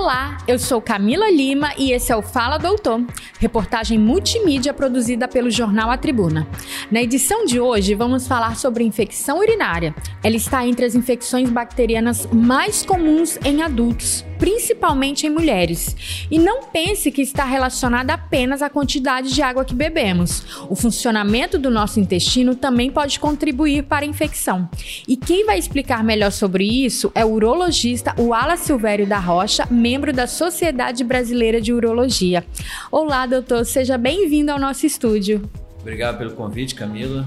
[0.00, 3.04] Olá, eu sou Camila Lima e esse é o Fala Doutor,
[3.38, 6.48] reportagem multimídia produzida pelo jornal A Tribuna.
[6.90, 9.94] Na edição de hoje, vamos falar sobre infecção urinária.
[10.22, 16.26] Ela está entre as infecções bacterianas mais comuns em adultos, principalmente em mulheres.
[16.30, 20.64] E não pense que está relacionada apenas à quantidade de água que bebemos.
[20.70, 24.68] O funcionamento do nosso intestino também pode contribuir para a infecção.
[25.06, 30.12] E quem vai explicar melhor sobre isso é o urologista Wallace Silvério da Rocha, membro
[30.12, 32.44] da Sociedade Brasileira de Urologia.
[32.90, 35.50] Olá, doutor, seja bem-vindo ao nosso estúdio.
[35.80, 37.26] Obrigado pelo convite, Camila.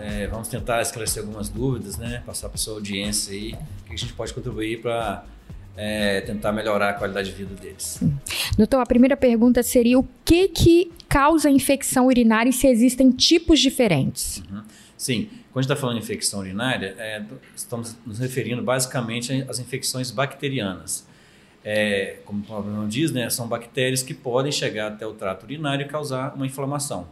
[0.00, 2.22] É, vamos tentar esclarecer algumas dúvidas, né?
[2.24, 5.24] Passar para sua audiência aí, o que a gente pode contribuir para
[5.78, 8.00] é, tentar melhorar a qualidade de vida deles.
[8.56, 13.60] Doutor, a primeira pergunta seria o que que causa infecção urinária e se existem tipos
[13.60, 14.42] diferentes?
[14.50, 14.62] Uhum.
[14.96, 17.22] Sim, quando a gente está falando de infecção urinária, é,
[17.54, 21.06] estamos nos referindo basicamente às infecções bacterianas
[21.70, 25.44] é, como o próprio nome diz, né, são bactérias que podem chegar até o trato
[25.44, 27.06] urinário e causar uma inflamação.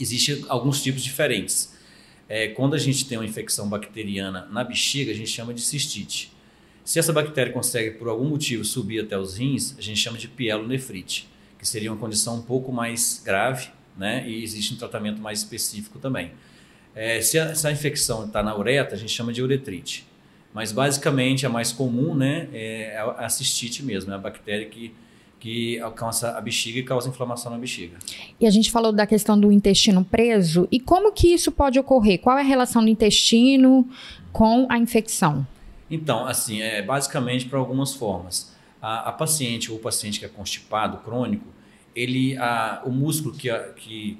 [0.00, 1.72] Existem alguns tipos diferentes.
[2.28, 6.32] É, quando a gente tem uma infecção bacteriana na bexiga, a gente chama de cistite.
[6.86, 10.28] Se essa bactéria consegue, por algum motivo, subir até os rins, a gente chama de
[10.28, 11.28] pielonefrite,
[11.58, 14.24] que seria uma condição um pouco mais grave, né?
[14.24, 16.30] E existe um tratamento mais específico também.
[16.94, 20.06] É, se, a, se a infecção está na uretra, a gente chama de uretrite.
[20.54, 24.94] Mas basicamente a mais comum né, é a cistite mesmo, é a bactéria que,
[25.40, 27.98] que alcança a bexiga e causa inflamação na bexiga.
[28.40, 30.68] E a gente falou da questão do intestino preso.
[30.70, 32.20] E como que isso pode ocorrer?
[32.20, 33.90] Qual é a relação do intestino
[34.32, 35.44] com a infecção?
[35.90, 38.54] Então, assim, é basicamente para algumas formas.
[38.82, 41.46] A, a, paciente ou o paciente que é constipado, crônico,
[41.94, 44.18] ele, a, o músculo que, a, que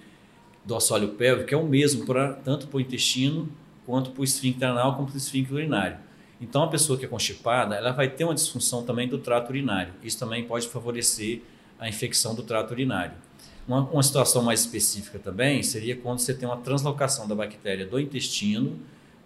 [1.17, 3.49] pélvico é o mesmo pra, tanto para o intestino
[3.85, 5.99] quanto para o esfíncter anal como para o esfíncter urinário.
[6.41, 9.95] Então, a pessoa que é constipada, ela vai ter uma disfunção também do trato urinário.
[10.03, 11.43] Isso também pode favorecer
[11.79, 13.15] a infecção do trato urinário.
[13.67, 17.99] Uma, uma situação mais específica também seria quando você tem uma translocação da bactéria do
[17.99, 18.79] intestino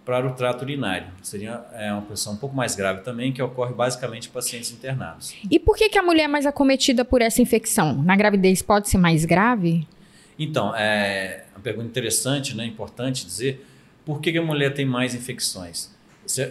[0.04, 1.06] para o trato urinário.
[1.22, 5.34] Seria é, uma posição um pouco mais grave também, que ocorre basicamente em pacientes internados.
[5.50, 8.02] E por que, que a mulher é mais acometida por essa infecção?
[8.02, 9.86] Na gravidez pode ser mais grave?
[10.38, 12.64] Então, é uma pergunta interessante, né?
[12.64, 13.66] importante dizer,
[14.04, 15.90] por que, que a mulher tem mais infecções?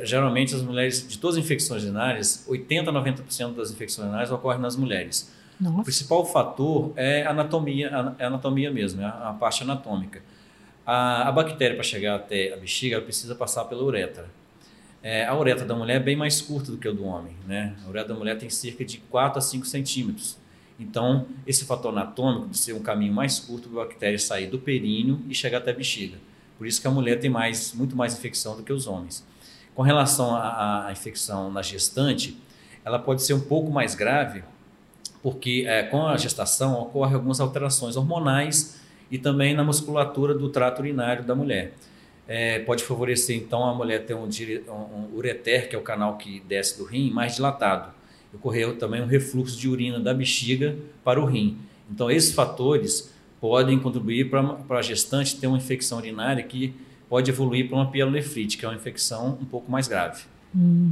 [0.03, 4.59] geralmente as mulheres, de todas as infecções urinárias, 80 a 90% das infecções urinárias ocorrem
[4.59, 5.31] nas mulheres.
[5.59, 5.81] Nossa.
[5.81, 10.21] O principal fator é a anatomia, é a anatomia mesmo, é a, parte anatômica.
[10.91, 14.27] A, a bactéria, para chegar até a bexiga, ela precisa passar pela uretra.
[15.03, 17.35] É, a uretra da mulher é bem mais curta do que a do homem.
[17.45, 17.75] Né?
[17.85, 20.35] A uretra da mulher tem cerca de 4 a 5 centímetros.
[20.79, 24.57] Então, esse fator anatômico de ser um caminho mais curto para a bactéria sair do
[24.57, 26.17] períneo e chegar até a bexiga.
[26.57, 29.23] Por isso que a mulher tem mais, muito mais infecção do que os homens.
[29.75, 32.35] Com relação à, infecção na gestante,
[32.83, 34.43] ela pode ser um pouco mais grave,
[35.21, 38.79] porque é, com a gestação ocorrem algumas alterações hormonais
[39.11, 41.73] e também na musculatura do trato urinário da mulher.
[42.27, 46.41] É, pode favorecer então a mulher ter um, um, ureter, que é o canal que
[46.47, 47.91] desce do rim, mais dilatado.
[48.31, 51.57] Ocorreu também um refluxo de urina da bexiga para o rim.
[51.89, 53.11] Então, esses fatores
[53.41, 56.75] podem contribuir para a gestante ter uma infecção urinária que
[57.09, 60.21] pode evoluir para uma pielonefrite, que é uma infecção um pouco mais grave.
[60.55, 60.91] Hum.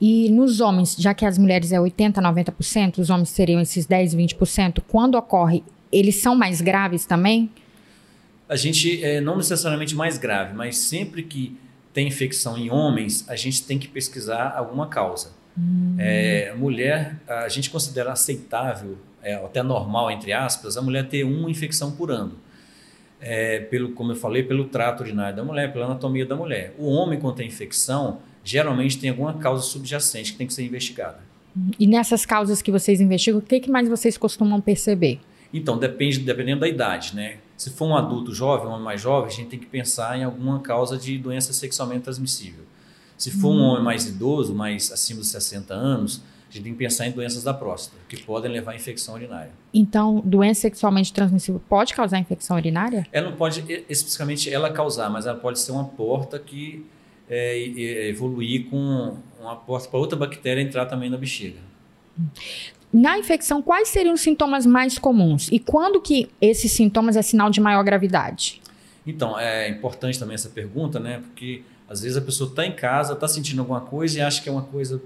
[0.00, 4.36] E nos homens, já que as mulheres é 80%, 90%, os homens seriam esses 10%,
[4.36, 5.62] 20%, quando ocorre,
[5.98, 7.50] eles são mais graves também?
[8.48, 11.56] A gente, é, não necessariamente mais grave, mas sempre que
[11.92, 15.32] tem infecção em homens, a gente tem que pesquisar alguma causa.
[15.56, 15.96] Hum.
[15.98, 21.50] É, mulher, a gente considera aceitável, é, até normal, entre aspas, a mulher ter uma
[21.50, 22.44] infecção por ano
[23.24, 26.74] é, pelo, como eu falei, pelo trato urinário da mulher, pela anatomia da mulher.
[26.78, 31.18] O homem, quando tem infecção, geralmente tem alguma causa subjacente que tem que ser investigada.
[31.78, 35.20] E nessas causas que vocês investigam, o que, que mais vocês costumam perceber?
[35.52, 37.38] Então, depende, dependendo da idade, né?
[37.56, 40.24] Se for um adulto jovem, um homem mais jovem, a gente tem que pensar em
[40.24, 42.64] alguma causa de doença sexualmente transmissível.
[43.16, 43.62] Se for um hum.
[43.62, 47.42] homem mais idoso, mais acima dos 60 anos, a gente tem que pensar em doenças
[47.42, 49.50] da próstata, que podem levar à infecção urinária.
[49.72, 53.06] Então, doença sexualmente transmissível pode causar infecção urinária?
[53.12, 56.84] Ela não pode especificamente ela causar, mas ela pode ser uma porta que
[57.28, 61.58] é, evoluir com uma porta para outra bactéria entrar também na bexiga.
[62.94, 65.48] Na infecção, quais seriam os sintomas mais comuns?
[65.50, 68.62] E quando que esses sintomas é sinal de maior gravidade?
[69.04, 71.18] Então, é importante também essa pergunta, né?
[71.18, 74.48] Porque às vezes a pessoa está em casa, está sentindo alguma coisa e acha que
[74.48, 75.02] é uma coisa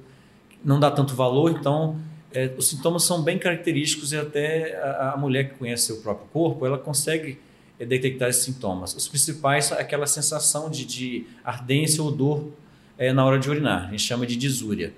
[0.64, 1.96] não dá tanto valor, então
[2.32, 6.26] é, os sintomas são bem característicos e até a, a, mulher que conhece seu próprio
[6.29, 7.38] corpo, ela consegue
[7.79, 8.94] é, detectar esses sintomas.
[8.94, 12.50] Os principais são aquela sensação de, de ardência ou dor
[12.99, 14.93] é, na hora de urinar, a gente chama de disúria.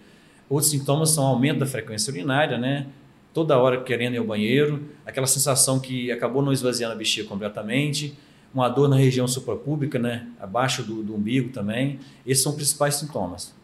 [0.51, 2.89] Outros sintomas são aumento da frequência urinária, né?
[3.33, 8.19] Toda hora querendo ir ao banheiro, aquela sensação que acabou não esvaziando a bexiga completamente,
[8.53, 10.27] uma dor na região suprapública, né?
[10.41, 12.01] Abaixo do, do umbigo também.
[12.27, 13.55] Esses são os principais sintomas.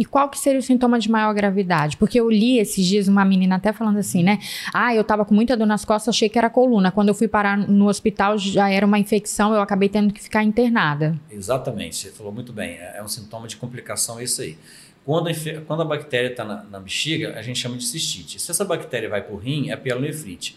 [0.00, 1.98] E qual que seria o sintoma de maior gravidade?
[1.98, 4.38] Porque eu li esses dias uma menina até falando assim, né?
[4.72, 6.90] Ah, eu tava com muita dor nas costas, achei que era coluna.
[6.90, 10.42] Quando eu fui parar no hospital, já era uma infecção, eu acabei tendo que ficar
[10.42, 11.14] internada.
[11.30, 12.78] Exatamente, você falou muito bem.
[12.78, 14.56] É, é um sintoma de complicação isso aí.
[15.04, 15.32] Quando a,
[15.66, 18.40] quando a bactéria está na, na, bexiga, a gente chama de cistite.
[18.40, 20.56] Se essa bactéria vai para o rim, é pielonefrite.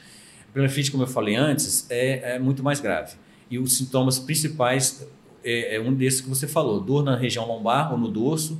[0.53, 3.15] Pielonefrite, como eu falei antes, é, é muito mais grave.
[3.51, 5.05] E os sintomas principais
[5.43, 8.57] é, é um desses que você falou: dor na região lombar ou no dorso,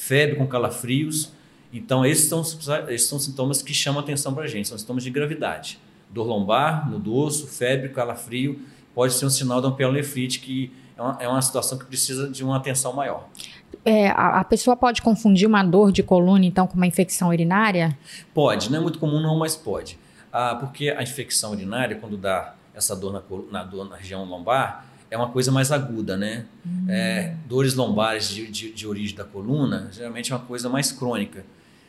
[0.00, 1.30] febre com calafrios.
[1.72, 2.40] Então, esses são,
[2.88, 5.78] esses são sintomas que chamam atenção para a gente, são sintomas de gravidade.
[6.08, 8.60] Dor lombar, no dorso, febre, calafrio,
[8.94, 12.28] pode ser um sinal de uma pielonefrite, que é uma, é uma situação que precisa
[12.28, 13.28] de uma atenção maior.
[13.84, 17.96] É, a, a, pessoa pode confundir uma dor de coluna, então, com uma infecção urinária?
[18.34, 19.98] Pode, não é muito comum não, mas pode.
[20.32, 24.86] Ah, porque a infecção urinária, quando dá essa dor na, na, dor na região lombar,
[25.10, 26.46] é uma coisa mais aguda, né?
[26.64, 26.86] Hum.
[26.88, 31.44] É, dores lombares de, de, de, origem da coluna, geralmente é uma coisa mais crônica.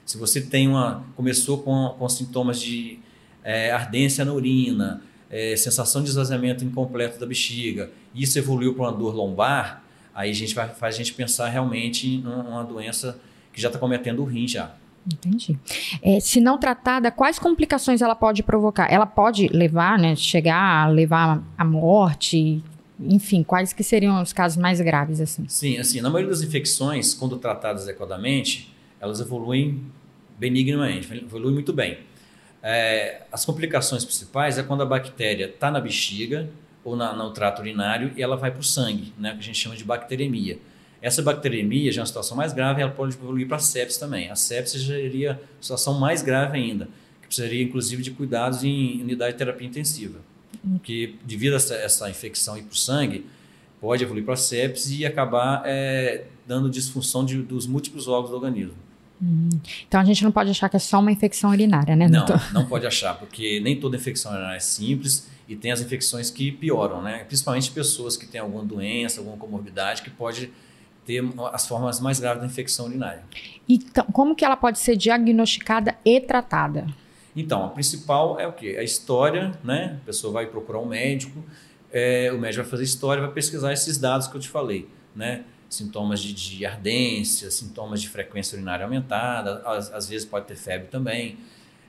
[0.06, 3.00] Se você tem uma, começou com, com sintomas de
[3.44, 8.84] é, ardência na urina, é, sensação de esvaziamento incompleto da bexiga, e isso evoluiu para
[8.84, 9.84] uma dor lombar,
[10.14, 13.20] aí a gente vai, faz a gente pensar realmente numa doença
[13.54, 14.74] que já está cometendo o rim já.
[15.06, 15.58] Entendi.
[16.02, 18.92] É, se não tratada, quais complicações ela pode provocar?
[18.92, 22.64] Ela pode levar, né, chegar a levar à morte,
[23.08, 25.48] enfim, quais que seriam os casos mais graves assim?
[25.48, 29.82] Sim, assim, na maioria das infecções, quando tratadas adequadamente, elas evoluem
[30.38, 32.00] benignamente, evoluem muito bem.
[32.64, 36.50] É, as complicações principais é quando a bactéria está na bexiga
[36.84, 39.58] ou na, no trato urinário e ela vai para o sangue, né, que a gente
[39.58, 40.60] chama de bacteremia.
[41.02, 44.30] Essa bacteremia já é uma situação mais grave, ela pode evoluir para sepsis também.
[44.30, 46.88] A sepsis já seria situação mais grave ainda,
[47.22, 50.20] que precisaria inclusive de cuidados em unidade de terapia intensiva
[50.84, 53.26] que devido a essa, essa infecção ir para o sangue,
[53.80, 58.76] pode evoluir para sepsis e acabar é, dando disfunção de, dos múltiplos órgãos do organismo.
[59.22, 59.50] Hum.
[59.88, 62.08] Então a gente não pode achar que é só uma infecção urinária, né?
[62.08, 66.30] Não, não pode achar, porque nem toda infecção urinária é simples e tem as infecções
[66.30, 67.24] que pioram, né?
[67.26, 70.52] Principalmente pessoas que têm alguma doença, alguma comorbidade que pode
[71.06, 73.24] ter as formas mais graves da infecção urinária.
[73.68, 76.88] Então, como que ela pode ser diagnosticada e tratada?
[77.36, 78.76] Então, a principal é o quê?
[78.78, 80.00] A história, né?
[80.02, 81.44] A pessoa vai procurar um médico,
[81.92, 85.44] é, o médico vai fazer história, vai pesquisar esses dados que eu te falei, né?
[85.70, 90.88] Sintomas de, de ardência, sintomas de frequência urinária aumentada, às, às, vezes pode ter febre
[90.88, 91.38] também.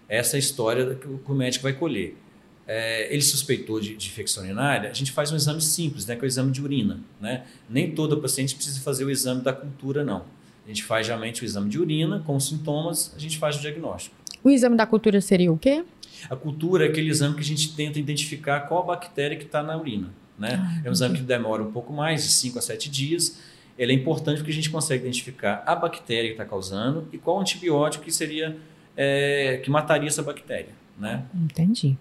[0.08, 2.16] Essa é história que o, que o médico vai colher.
[2.64, 6.22] É, ele suspeitou de, de, infecção urinária, a gente faz um exame simples, né, que
[6.22, 7.00] é o exame de urina.
[7.20, 7.44] Né?
[7.68, 10.24] Nem todo paciente precisa fazer o exame da cultura, não.
[10.64, 14.21] A gente faz geralmente o exame de urina, com sintomas, a gente faz o diagnóstico.
[14.44, 15.84] O exame da cultura seria o quê?
[16.28, 19.62] A cultura é aquele exame que a gente tenta identificar qual a bactéria que está
[19.62, 20.10] na urina.
[20.38, 20.60] Né?
[20.60, 23.38] Ah, é um exame que demora um pouco mais, de 5 a 7 dias.
[23.78, 27.40] Ele é importante porque a gente consegue identificar a bactéria que está causando e qual
[27.40, 28.56] antibiótico que seria
[28.96, 30.70] é, que mataria essa bactéria.
[30.98, 31.24] Né?
[31.34, 31.96] Entendi.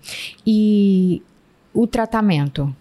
[0.46, 1.22] E
[1.74, 2.76] o tratamento?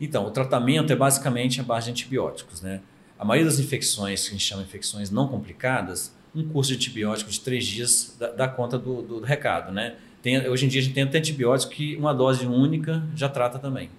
[0.00, 2.60] Então, o tratamento é basicamente a base de antibióticos.
[2.60, 2.80] Né?
[3.18, 6.76] A maioria das infecções, que a gente chama de infecções não complicadas, um curso de
[6.76, 9.96] antibiótico de três dias dá, dá conta do, do, recado, né?
[10.22, 13.58] Tem, hoje em dia a gente tem até antibiótico que uma dose única já trata
[13.58, 13.90] também.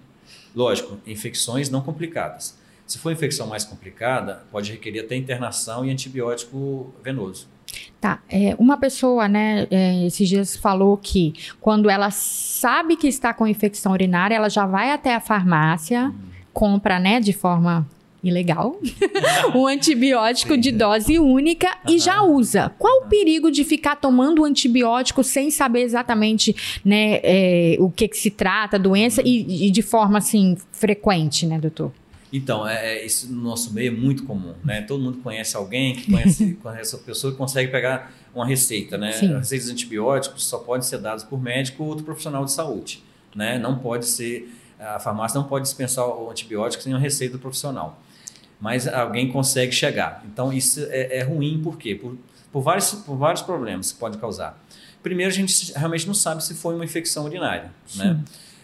[0.56, 2.58] Lógico, infecções não complicadas.
[2.86, 7.48] Se for infecção mais complicada, pode requerer até internação e antibiótico venoso.
[8.00, 13.34] Tá, é, uma pessoa, né, é, esses dias falou que quando ela sabe que está
[13.34, 16.14] com infecção urinária, ela já vai até a farmácia, hum.
[16.52, 17.88] compra, né, de forma
[18.24, 18.80] ilegal,
[19.54, 20.60] um antibiótico Sim.
[20.60, 21.94] de dose única uhum.
[21.94, 22.72] e já usa.
[22.80, 28.18] Qual o perigo de ficar tomando antibiótico sem saber exatamente né, é, o que, que,
[28.18, 31.92] se trata, a doença, e, e, de forma assim frequente, né, doutor?
[32.32, 34.82] Então, é, é, isso no nosso meio é muito comum, né?
[34.82, 39.12] Todo mundo conhece alguém que conhece, conhece a pessoa que consegue pegar uma receita, né?
[39.12, 39.38] Sim.
[39.38, 43.04] Receitas de antibióticos só podem ser dadas por médico ou outro profissional de saúde,
[43.36, 43.60] né?
[43.60, 48.02] Não pode ser, a farmácia não pode dispensar o antibiótico sem uma receita profissional
[48.64, 50.24] mas alguém consegue chegar.
[50.32, 51.96] Então isso é, é ruim por quê?
[51.96, 52.18] Por,
[52.50, 54.58] por, vários, por vários problemas que pode causar.
[55.04, 57.74] Primeiro, a gente realmente não sabe se foi uma infecção urinária.
[57.94, 58.24] Né?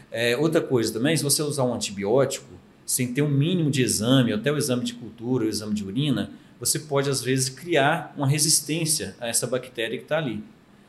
[0.10, 2.48] É, outra coisa também, se você usar um antibiótico
[2.86, 6.32] sem ter um mínimo de exame, até o exame de cultura, o exame de urina,
[6.62, 10.42] você pode às vezes criar uma resistência a essa bactéria que está ali.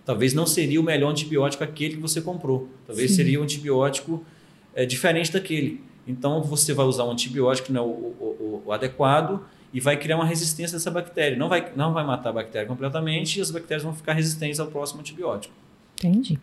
[0.07, 2.69] Talvez não seria o melhor antibiótico aquele que você comprou.
[2.87, 3.17] Talvez Sim.
[3.17, 4.25] seria um antibiótico
[4.73, 5.83] é, diferente daquele.
[6.11, 9.41] Então você vai usar um antibiótico que não é o, o, o adequado
[9.73, 11.39] e vai criar uma resistência dessa bactéria.
[11.39, 14.67] Não vai, não vai matar a bactéria completamente e as bactérias vão ficar resistentes ao
[14.67, 15.55] próximo antibiótico.
[16.03, 16.39] Entendi.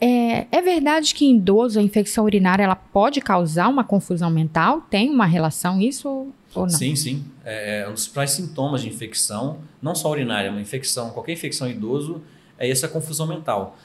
[0.00, 4.80] É, é, verdade que em idoso a infecção urinária ela pode causar uma confusão mental?
[4.90, 6.08] Tem uma relação isso
[6.54, 6.70] ou não?
[6.70, 7.24] Sim, sim.
[7.44, 11.68] É, é um dos principais sintomas de infecção, não só urinária, uma infecção, qualquer infecção
[11.68, 12.22] em idoso,
[12.58, 13.76] é essa confusão mental.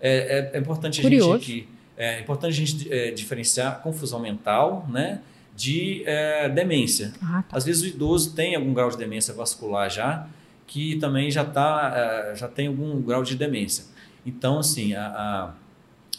[0.00, 1.32] É, é, é importante Curioso.
[1.32, 1.68] a gente aqui,
[1.98, 5.20] é importante a gente é, diferenciar confusão mental, né?
[5.58, 7.12] de é, demência.
[7.20, 7.56] Ah, tá.
[7.56, 10.28] Às vezes o idoso tem algum grau de demência vascular já,
[10.68, 13.84] que também já, tá, é, já tem algum grau de demência.
[14.24, 15.50] Então, assim, a, a,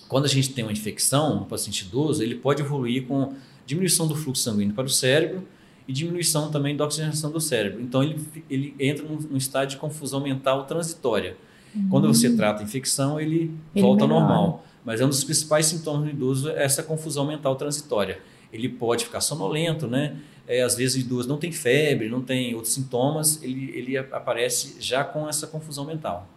[0.10, 3.34] quando a gente tem uma infecção no paciente idoso, ele pode evoluir com
[3.66, 5.48] diminuição do fluxo sanguíneo para o cérebro
[5.88, 7.82] e diminuição também da oxigenação do cérebro.
[7.82, 8.20] Então, ele,
[8.50, 11.38] ele entra num, num estado de confusão mental transitória.
[11.74, 11.88] Uhum.
[11.90, 12.36] Quando você hum.
[12.36, 14.22] trata a infecção, ele, ele volta melhora.
[14.22, 14.66] ao normal.
[14.84, 18.20] Mas é um dos principais sintomas do idoso é essa confusão mental transitória
[18.52, 20.16] ele pode ficar sonolento, né?
[20.48, 24.78] É, às vezes o idoso não tem febre, não tem outros sintomas, ele, ele aparece
[24.80, 26.28] já com essa confusão mental.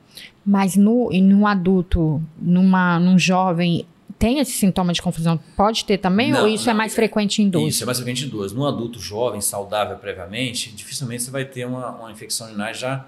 [0.44, 3.86] Mas no, no adulto, numa, num jovem,
[4.18, 5.40] tem esse sintoma de confusão?
[5.56, 6.30] Pode ter também?
[6.30, 7.66] Não, ou isso é não, é mais frequente em idoso?
[7.66, 8.54] Isso é mais frequente em idoso.
[8.54, 13.06] No adulto jovem, saudável previamente, dificilmente você vai ter uma, uma infecção urinária já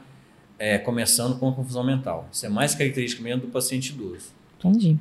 [0.59, 2.27] é, começando com confusão mental.
[2.33, 4.33] Isso é mais característico mesmo do paciente idoso.
[4.65, 4.97] Entendi.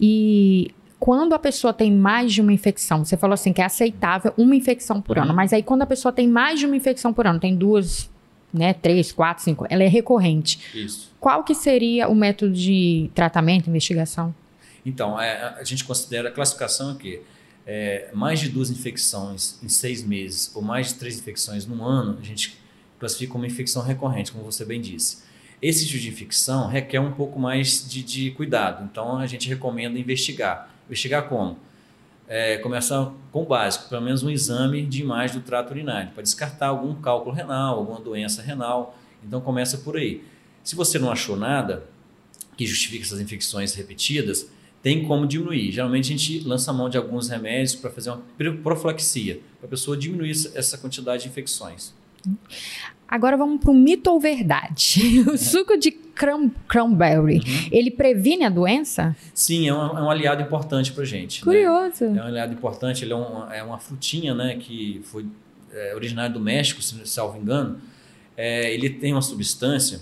[0.00, 4.32] E quando a pessoa tem mais de uma infecção, você falou assim que é aceitável
[4.36, 5.24] uma infecção por uhum.
[5.24, 8.10] ano, mas aí quando a pessoa tem mais de uma infecção por ano, tem duas,
[8.52, 10.58] né, três, quatro, cinco, ela é recorrente.
[10.74, 11.12] Isso.
[11.20, 14.34] Qual que seria o método de tratamento, investigação?
[14.84, 17.20] Então, é, a gente considera a classificação aqui.
[17.68, 22.16] É, mais de duas infecções em seis meses ou mais de três infecções no ano,
[22.20, 22.56] a gente
[22.96, 25.25] classifica como infecção recorrente, como você bem disse.
[25.60, 29.98] Esse tipo de infecção requer um pouco mais de, de cuidado, então a gente recomenda
[29.98, 30.70] investigar.
[30.86, 31.58] Investigar como?
[32.28, 36.22] É, começar com o básico, pelo menos um exame de imagem do trato urinário, para
[36.22, 38.98] descartar algum cálculo renal, alguma doença renal.
[39.24, 40.22] Então começa por aí.
[40.62, 41.84] Se você não achou nada
[42.56, 44.50] que justifique essas infecções repetidas,
[44.82, 45.72] tem como diminuir.
[45.72, 48.22] Geralmente a gente lança mão de alguns remédios para fazer uma
[48.62, 51.94] profilaxia, para a pessoa diminuir essa quantidade de infecções.
[53.08, 55.22] Agora vamos para o mito ou verdade.
[55.32, 57.68] O suco de cran cranberry, uhum.
[57.70, 59.14] ele previne a doença?
[59.34, 61.40] Sim, é um, é um aliado importante para gente.
[61.40, 61.44] Né?
[61.44, 62.06] Curioso.
[62.06, 62.18] Né?
[62.18, 65.26] É um aliado importante, ele é, um, é uma frutinha né, que foi
[65.72, 67.78] é, originária do México, se salvo engano.
[68.36, 70.00] É, ele tem uma substância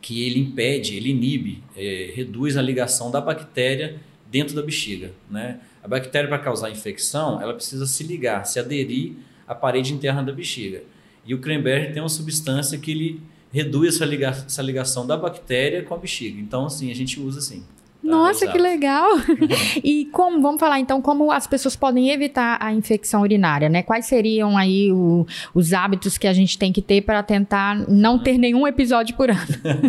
[0.00, 3.96] que ele impede, ele inibe, é, reduz a ligação da bactéria
[4.30, 5.12] dentro da bexiga.
[5.30, 5.60] Né?
[5.82, 9.14] A bactéria, para causar infecção, ela precisa se ligar, se aderir
[9.46, 10.82] à parede interna da bexiga.
[11.26, 13.20] E o cranberry tem uma substância que ele
[13.52, 16.40] reduz essa, liga essa ligação da bactéria com a bexiga.
[16.40, 17.60] Então, assim, a gente usa assim.
[17.60, 18.10] Tá?
[18.10, 19.10] Nossa, que legal!
[19.82, 23.82] e como, vamos falar então, como as pessoas podem evitar a infecção urinária, né?
[23.82, 28.18] Quais seriam aí o, os hábitos que a gente tem que ter para tentar não
[28.18, 29.40] ter nenhum episódio por ano?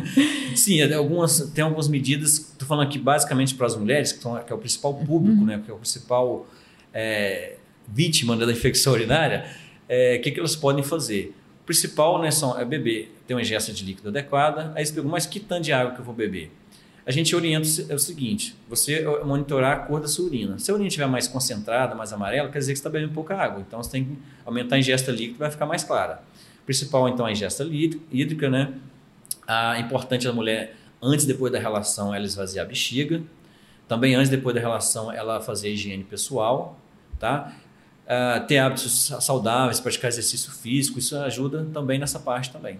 [0.55, 4.35] Sim, é, algumas, tem algumas medidas, estou falando aqui basicamente para as mulheres, que, são,
[4.41, 5.45] que, é o principal público, uhum.
[5.45, 5.61] né?
[5.63, 6.47] Que é o principal
[6.93, 7.55] é,
[7.87, 9.45] vítima da infecção urinária
[9.87, 11.35] é, que, que elas podem fazer?
[11.61, 14.71] O principal né, são, é beber, ter uma ingesta de líquido adequada.
[14.75, 16.51] Aí você pergunta, mas que tanto de água que eu vou beber?
[17.05, 20.59] A gente orienta é o seguinte: você monitorar a cor da sua urina.
[20.59, 23.33] Se a urina estiver mais concentrada, mais amarela, quer dizer que você está bebendo pouca
[23.33, 23.63] água.
[23.65, 26.21] Então você tem que aumentar a ingesta líquida vai ficar mais clara.
[26.65, 28.73] Principal, então, é a ingesta hídrica, né?
[29.47, 33.23] A importante a mulher, antes e depois da relação, ela esvaziar a bexiga.
[33.87, 36.77] Também antes e depois da relação, ela fazer higiene pessoal,
[37.17, 37.55] tá?
[38.07, 42.79] Uh, ter hábitos saudáveis, praticar exercício físico, isso ajuda também nessa parte também.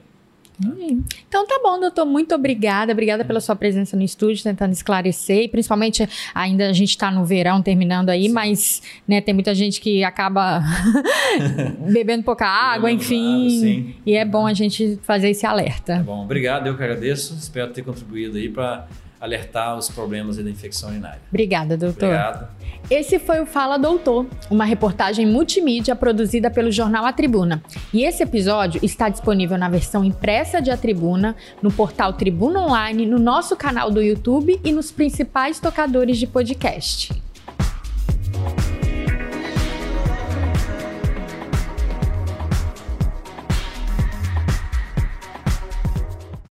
[1.28, 2.04] Então tá bom, doutor.
[2.04, 2.92] Muito obrigada.
[2.92, 5.44] Obrigada pela sua presença no estúdio, tentando esclarecer.
[5.44, 8.34] E principalmente, ainda a gente está no verão terminando aí, Sim.
[8.34, 10.64] mas né, tem muita gente que acaba
[11.92, 13.96] bebendo pouca água, enfim.
[14.04, 15.98] E é bom a gente fazer esse alerta.
[15.98, 16.66] Tá bom, obrigado.
[16.66, 17.36] Eu que agradeço.
[17.36, 18.88] Espero ter contribuído aí para
[19.22, 21.22] alertar os problemas da infecção urinária.
[21.30, 22.06] Obrigada, doutor.
[22.06, 22.57] Obrigado.
[22.90, 27.62] Esse foi o Fala Doutor, uma reportagem multimídia produzida pelo jornal A Tribuna.
[27.94, 33.06] E esse episódio está disponível na versão impressa de A Tribuna, no portal Tribuna Online,
[33.06, 37.27] no nosso canal do YouTube e nos principais tocadores de podcast.